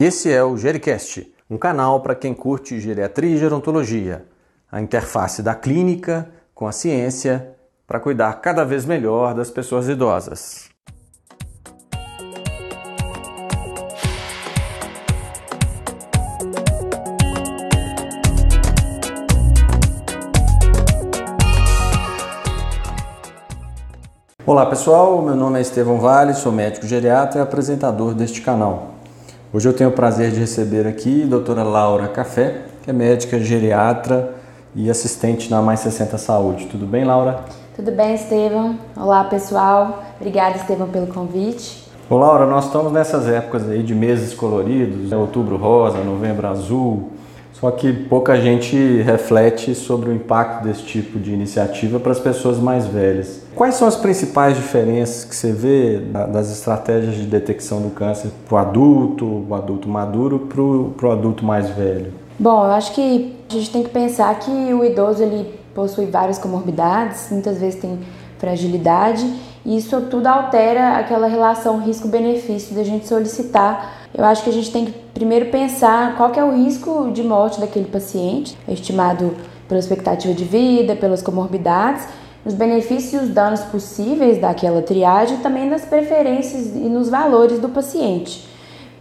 [0.00, 4.24] Esse é o Gericast, um canal para quem curte geriatria e gerontologia,
[4.70, 10.68] a interface da clínica com a ciência para cuidar cada vez melhor das pessoas idosas.
[24.46, 28.97] Olá pessoal, meu nome é Estevão Vale, sou médico geriatra e apresentador deste canal.
[29.50, 33.40] Hoje eu tenho o prazer de receber aqui a doutora Laura Café, que é médica
[33.40, 34.34] geriatra
[34.74, 36.66] e assistente na Mais 60 Saúde.
[36.66, 37.44] Tudo bem, Laura?
[37.74, 38.78] Tudo bem, Estevão.
[38.94, 41.88] Olá pessoal, obrigada Estevão pelo convite.
[42.10, 45.16] Ô Laura, nós estamos nessas épocas aí de meses coloridos, né?
[45.16, 47.12] outubro rosa, novembro azul,
[47.60, 52.58] só que pouca gente reflete sobre o impacto desse tipo de iniciativa para as pessoas
[52.58, 53.42] mais velhas.
[53.54, 55.98] Quais são as principais diferenças que você vê
[56.30, 60.48] das estratégias de detecção do câncer para o adulto, o adulto maduro,
[60.96, 62.12] para o adulto mais velho?
[62.38, 66.38] Bom, eu acho que a gente tem que pensar que o idoso ele possui várias
[66.38, 67.98] comorbidades, muitas vezes tem
[68.38, 69.26] fragilidade
[69.66, 73.97] e isso tudo altera aquela relação risco-benefício da gente solicitar.
[74.14, 77.22] Eu acho que a gente tem que primeiro pensar qual que é o risco de
[77.22, 79.34] morte daquele paciente, estimado
[79.68, 82.06] pela expectativa de vida, pelas comorbidades,
[82.44, 87.68] os benefícios e os danos possíveis daquela triagem também das preferências e nos valores do
[87.68, 88.48] paciente.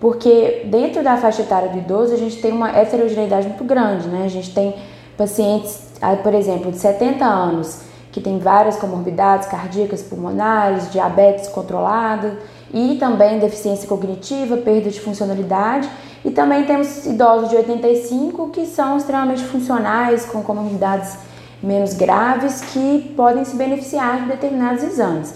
[0.00, 4.24] Porque dentro da faixa etária do idoso a gente tem uma heterogeneidade muito grande, né?
[4.24, 4.74] A gente tem
[5.16, 7.80] pacientes, ah, por exemplo, de 70 anos
[8.12, 12.36] que tem várias comorbidades cardíacas, pulmonares, diabetes controlada
[12.76, 15.88] e também deficiência cognitiva, perda de funcionalidade.
[16.22, 21.16] E também temos idosos de 85 que são extremamente funcionais, com comorbidades
[21.62, 25.34] menos graves, que podem se beneficiar de determinados exames.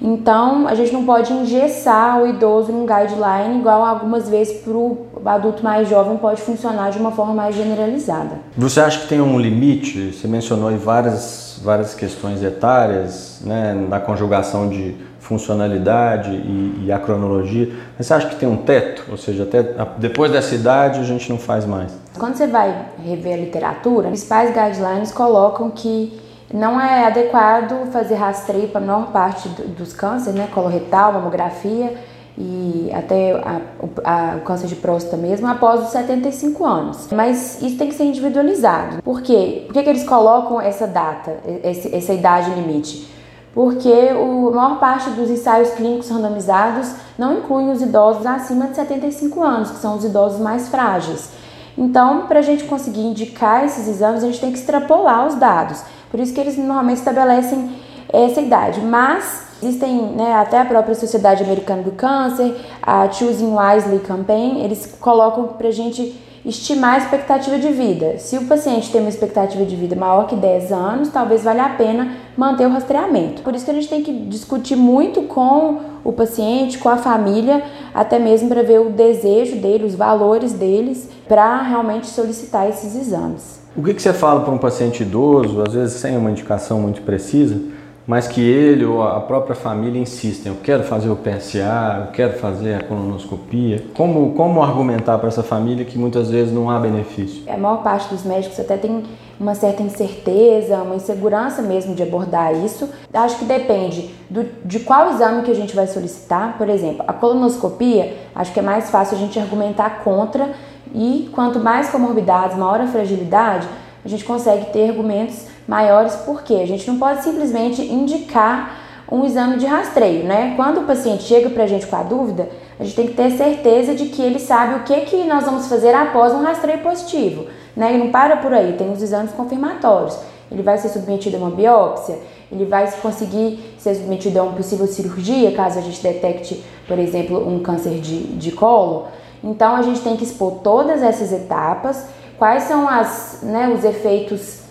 [0.00, 5.06] Então, a gente não pode engessar o idoso num guideline, igual algumas vezes para o
[5.26, 8.38] adulto mais jovem pode funcionar de uma forma mais generalizada.
[8.56, 10.12] Você acha que tem um limite?
[10.12, 17.70] Você mencionou várias, várias questões etárias, né, na conjugação de funcionalidade e, e, a cronologia.
[17.96, 19.04] Mas você acha que tem um teto?
[19.10, 19.62] Ou seja, até
[19.98, 21.94] depois dessa idade a gente não faz mais?
[22.18, 26.18] Quando você vai rever a literatura, os principais guidelines colocam que
[26.52, 30.48] não é adequado fazer rastreio para a menor parte dos cânceres, né?
[30.52, 31.94] Coloretal, mamografia
[32.38, 33.60] e até a,
[34.04, 37.08] a, o câncer de próstata mesmo após os 75 anos.
[37.12, 39.02] Mas isso tem que ser individualizado.
[39.02, 39.64] Por quê?
[39.66, 43.17] Por que, que eles colocam essa data, esse, essa idade limite?
[43.58, 49.42] Porque a maior parte dos ensaios clínicos randomizados não incluem os idosos acima de 75
[49.42, 51.30] anos, que são os idosos mais frágeis.
[51.76, 55.82] Então, para a gente conseguir indicar esses exames, a gente tem que extrapolar os dados.
[56.08, 57.76] Por isso que eles normalmente estabelecem
[58.12, 58.80] essa idade.
[58.80, 64.96] Mas existem, né, até a própria Sociedade Americana do Câncer, a Choosing Wisely Campaign, eles
[65.00, 68.18] colocam para a gente estimar a expectativa de vida.
[68.18, 71.70] Se o paciente tem uma expectativa de vida maior que 10 anos, talvez valha a
[71.70, 73.42] pena manter o rastreamento.
[73.42, 77.62] Por isso que a gente tem que discutir muito com o paciente, com a família,
[77.94, 83.58] até mesmo para ver o desejo dele, os valores deles, para realmente solicitar esses exames.
[83.76, 87.02] O que, que você fala para um paciente idoso, às vezes sem uma indicação muito
[87.02, 87.60] precisa,
[88.08, 92.38] mas que ele ou a própria família insistem, eu quero fazer o PSA, eu quero
[92.38, 93.84] fazer a colonoscopia.
[93.92, 97.42] Como, como argumentar para essa família que muitas vezes não há benefício?
[97.46, 99.02] A maior parte dos médicos até tem
[99.38, 102.88] uma certa incerteza, uma insegurança mesmo de abordar isso.
[103.12, 106.56] Acho que depende do, de qual exame que a gente vai solicitar.
[106.56, 110.48] Por exemplo, a colonoscopia, acho que é mais fácil a gente argumentar contra
[110.94, 113.68] e quanto mais comorbidades, maior a fragilidade,
[114.02, 118.78] a gente consegue ter argumentos maiores, porque a gente não pode simplesmente indicar
[119.10, 120.54] um exame de rastreio, né?
[120.56, 122.48] Quando o paciente chega para a gente com a dúvida,
[122.80, 125.66] a gente tem que ter certeza de que ele sabe o que, que nós vamos
[125.66, 127.46] fazer após um rastreio positivo,
[127.76, 127.94] né?
[127.94, 130.18] E não para por aí, tem os exames confirmatórios.
[130.50, 132.18] Ele vai ser submetido a uma biópsia,
[132.50, 137.46] ele vai conseguir ser submetido a uma possível cirurgia, caso a gente detecte, por exemplo,
[137.46, 139.08] um câncer de, de colo.
[139.44, 142.06] Então a gente tem que expor todas essas etapas,
[142.38, 144.67] quais são as, né, os efeitos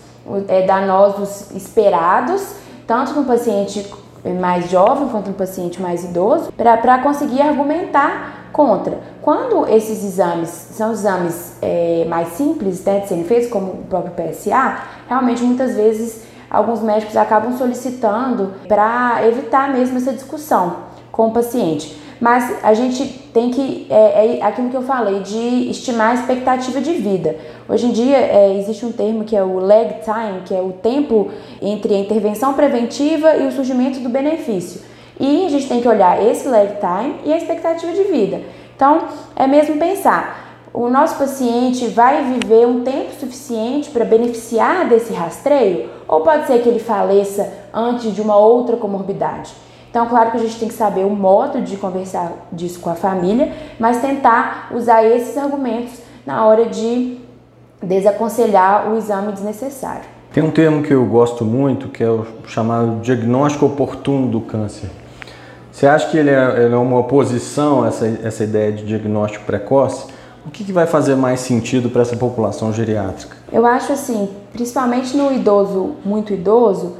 [0.48, 2.54] é, danosos esperados,
[2.86, 3.90] tanto no paciente
[4.40, 8.98] mais jovem quanto no paciente mais idoso, para conseguir argumentar contra.
[9.22, 14.12] Quando esses exames são exames é, mais simples né, de serem feitos, como o próprio
[14.12, 14.78] PSA,
[15.08, 20.87] realmente muitas vezes alguns médicos acabam solicitando para evitar mesmo essa discussão
[21.18, 21.98] com o paciente.
[22.20, 23.04] Mas a gente
[23.34, 27.34] tem que, é, é, aquilo que eu falei, de estimar a expectativa de vida.
[27.68, 30.72] Hoje em dia é, existe um termo que é o lag time, que é o
[30.72, 31.28] tempo
[31.60, 34.80] entre a intervenção preventiva e o surgimento do benefício.
[35.18, 38.40] E a gente tem que olhar esse lag time e a expectativa de vida.
[38.76, 45.12] Então, é mesmo pensar, o nosso paciente vai viver um tempo suficiente para beneficiar desse
[45.12, 45.90] rastreio?
[46.06, 49.67] Ou pode ser que ele faleça antes de uma outra comorbidade?
[49.90, 52.94] Então, claro que a gente tem que saber o modo de conversar disso com a
[52.94, 57.18] família, mas tentar usar esses argumentos na hora de
[57.82, 60.04] desaconselhar o exame desnecessário.
[60.32, 64.90] Tem um termo que eu gosto muito, que é o chamado diagnóstico oportuno do câncer.
[65.72, 69.44] Você acha que ele é, ele é uma oposição a essa, essa ideia de diagnóstico
[69.44, 70.06] precoce?
[70.44, 73.36] O que, que vai fazer mais sentido para essa população geriátrica?
[73.52, 76.96] Eu acho assim, principalmente no idoso muito idoso,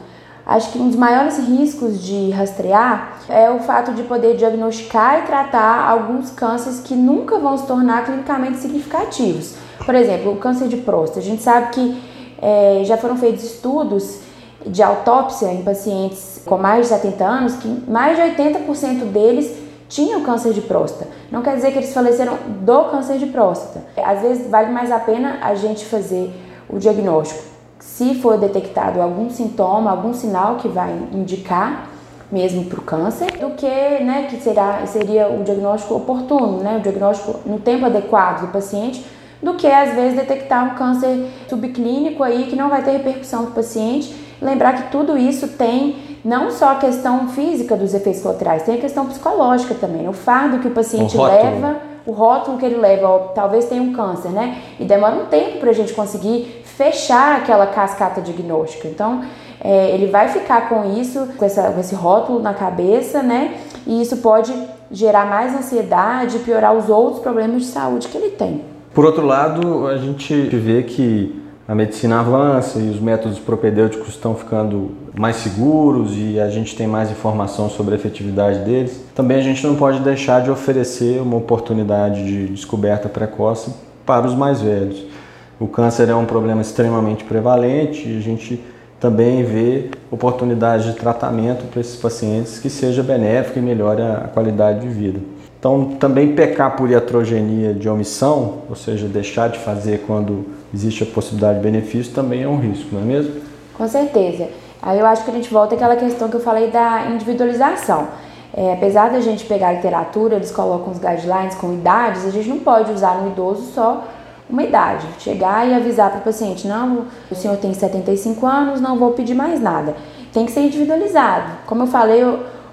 [0.49, 5.27] acho que um dos maiores riscos de rastrear é o fato de poder diagnosticar e
[5.27, 9.55] tratar alguns cânceres que nunca vão se tornar clinicamente significativos.
[9.85, 11.21] Por exemplo, o câncer de próstata.
[11.21, 12.03] A gente sabe que
[12.41, 14.21] é, já foram feitos estudos
[14.67, 19.55] de autópsia em pacientes com mais de 70 anos que mais de 80% deles
[19.89, 21.11] tinham câncer de próstata.
[21.31, 23.85] Não quer dizer que eles faleceram do câncer de próstata.
[24.03, 26.33] Às vezes vale mais a pena a gente fazer
[26.69, 27.58] o diagnóstico.
[27.81, 31.89] Se for detectado algum sintoma, algum sinal que vai indicar
[32.31, 36.81] mesmo para o câncer, do que, né, que será, seria o diagnóstico oportuno, né, o
[36.81, 39.05] diagnóstico no tempo adequado do paciente,
[39.43, 43.53] do que às vezes detectar um câncer subclínico aí que não vai ter repercussão para
[43.53, 44.15] o paciente.
[44.43, 48.81] Lembrar que tudo isso tem não só a questão física dos efeitos colaterais, tem a
[48.81, 50.03] questão psicológica também.
[50.03, 50.09] Né?
[50.09, 53.83] O fardo que o paciente o leva, o rótulo que ele leva, ó, talvez tenha
[53.83, 54.63] um câncer, né?
[54.81, 58.87] E demora um tempo para a gente conseguir fechar aquela cascata diagnóstica.
[58.87, 59.23] Então,
[59.61, 63.57] é, ele vai ficar com isso, com, essa, com esse rótulo na cabeça, né?
[63.85, 64.55] E isso pode
[64.89, 68.63] gerar mais ansiedade piorar os outros problemas de saúde que ele tem.
[68.95, 74.37] Por outro lado, a gente vê que a medicina avança e os métodos propedêuticos estão
[74.37, 79.43] ficando mais seguros e a gente tem mais informação sobre a efetividade deles, também a
[79.43, 83.75] gente não pode deixar de oferecer uma oportunidade de descoberta precoce
[84.07, 85.18] para os mais velhos.
[85.61, 88.63] O câncer é um problema extremamente prevalente e a gente
[89.01, 94.81] também vê oportunidade de tratamento para esses pacientes que seja benéfico e melhore a qualidade
[94.81, 95.21] de vida.
[95.59, 101.07] Então, também pecar por iatrogenia de omissão, ou seja, deixar de fazer quando existe a
[101.07, 103.41] possibilidade de benefício, também é um risco, não é mesmo?
[103.77, 104.49] Com certeza.
[104.81, 108.07] Aí eu acho que a gente volta àquela questão que eu falei da individualização.
[108.55, 112.61] É, apesar da gente pegar literatura, eles colocam os guidelines com idades, a gente não
[112.61, 114.05] pode usar no idoso só
[114.49, 115.07] uma idade.
[115.19, 119.35] Chegar e avisar para o paciente, não, o senhor tem 75 anos, não vou pedir
[119.35, 119.95] mais nada.
[120.33, 121.53] Tem que ser individualizado.
[121.67, 122.23] Como eu falei,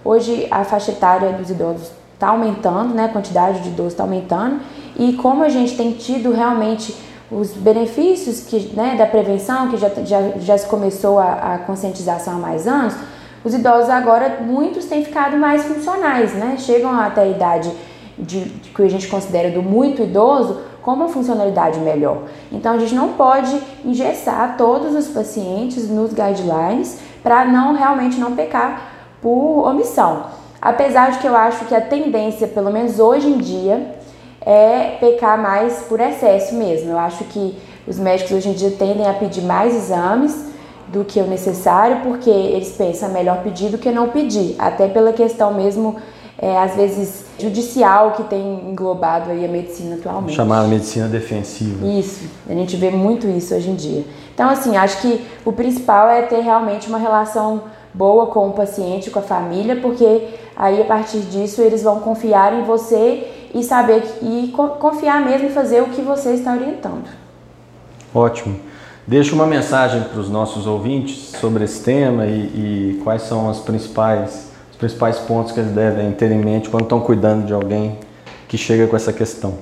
[0.04, 3.06] hoje a faixa etária dos idosos está aumentando, né?
[3.06, 4.60] A quantidade de idosos está aumentando.
[4.98, 6.95] E como a gente tem tido realmente
[7.30, 12.36] os benefícios que, né, da prevenção, que já, já, já se começou a, a conscientização
[12.36, 12.95] há mais anos,
[13.44, 16.56] os idosos agora, muitos têm ficado mais funcionais, né?
[16.57, 17.71] Chegam até a idade
[18.18, 22.19] de, de, que a gente considera do muito idoso com uma funcionalidade melhor.
[22.51, 28.35] Então a gente não pode engessar todos os pacientes nos guidelines para não realmente não
[28.35, 30.27] pecar por omissão.
[30.61, 33.95] Apesar de que eu acho que a tendência, pelo menos hoje em dia,
[34.45, 36.91] é pecar mais por excesso mesmo.
[36.91, 40.53] Eu acho que os médicos hoje em dia tendem a pedir mais exames
[40.87, 45.11] do que o necessário, porque eles pensam melhor pedir do que não pedir, até pela
[45.11, 45.95] questão mesmo,
[46.37, 50.35] é, às vezes, judicial que tem englobado aí a medicina atualmente.
[50.35, 51.85] Chamada medicina defensiva.
[51.87, 54.04] Isso, a gente vê muito isso hoje em dia.
[54.33, 57.63] Então, assim, acho que o principal é ter realmente uma relação
[57.94, 62.54] boa com o paciente, com a família, porque aí a partir disso eles vão confiar
[62.54, 67.06] em você e saber e confiar mesmo em fazer o que você está orientando.
[68.13, 68.59] Ótimo.
[69.07, 73.59] Deixa uma mensagem para os nossos ouvintes sobre esse tema e, e quais são as
[73.59, 77.97] principais, os principais pontos que eles devem ter em mente quando estão cuidando de alguém
[78.45, 79.53] que chega com essa questão.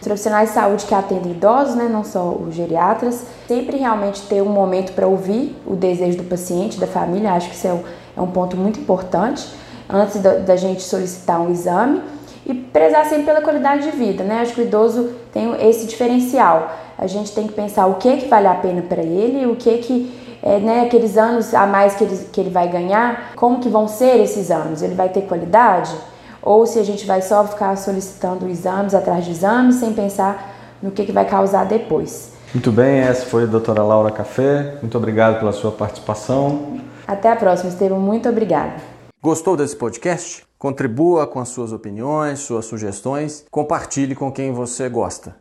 [0.00, 4.42] Os profissionais de saúde que atendem idosos, né, não só os geriatras, sempre realmente ter
[4.42, 7.82] um momento para ouvir o desejo do paciente, da família, acho que isso é um,
[8.16, 9.46] é um ponto muito importante,
[9.88, 12.00] antes da, da, gente solicitar um exame,
[12.46, 14.40] e prezar sempre pela qualidade de vida, né?
[14.40, 16.72] Acho que o idoso tem esse diferencial.
[16.98, 19.78] A gente tem que pensar o que, que vale a pena para ele, o que
[19.78, 23.68] que é, né, aqueles anos a mais que ele, que ele vai ganhar, como que
[23.68, 24.82] vão ser esses anos?
[24.82, 25.94] Ele vai ter qualidade?
[26.42, 30.90] ou se a gente vai só ficar solicitando exames atrás de exames sem pensar no
[30.90, 32.32] que, que vai causar depois.
[32.52, 34.78] Muito bem, essa foi a doutora Laura Café.
[34.82, 36.80] Muito obrigado pela sua participação.
[37.06, 37.98] Até a próxima, Estevam.
[37.98, 38.74] Muito obrigada.
[39.22, 40.44] Gostou desse podcast?
[40.58, 43.44] Contribua com as suas opiniões, suas sugestões.
[43.50, 45.36] Compartilhe com quem você gosta.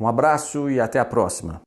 [0.00, 1.65] Um abraço e até a próxima.